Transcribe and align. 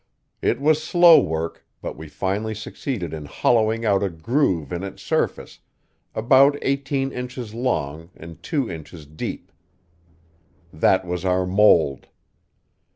It 0.41 0.59
was 0.59 0.83
slow 0.83 1.19
work, 1.19 1.63
but 1.79 1.95
we 1.95 2.07
finally 2.07 2.55
succeeded 2.55 3.13
in 3.13 3.25
hollowing 3.25 3.85
out 3.85 4.01
a 4.01 4.09
groove 4.09 4.71
in 4.73 4.81
its 4.81 5.03
surface 5.03 5.59
about 6.15 6.57
eighteen 6.63 7.11
inches 7.11 7.53
long 7.53 8.09
and 8.17 8.41
two 8.41 8.67
inches 8.67 9.05
deep. 9.05 9.51
That 10.73 11.05
was 11.05 11.23
our 11.23 11.45
mold. 11.45 12.07